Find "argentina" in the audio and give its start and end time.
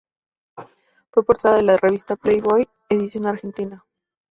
3.27-3.85